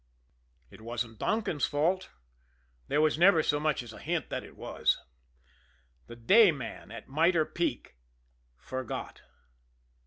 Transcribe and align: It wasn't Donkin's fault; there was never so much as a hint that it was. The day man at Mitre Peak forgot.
It 0.71 0.81
wasn't 0.81 1.19
Donkin's 1.19 1.67
fault; 1.67 2.09
there 2.87 3.01
was 3.01 3.19
never 3.19 3.43
so 3.43 3.59
much 3.59 3.83
as 3.83 3.93
a 3.93 3.99
hint 3.99 4.31
that 4.31 4.43
it 4.43 4.55
was. 4.57 4.97
The 6.07 6.15
day 6.15 6.51
man 6.51 6.89
at 6.89 7.07
Mitre 7.07 7.45
Peak 7.45 7.95
forgot. 8.57 9.21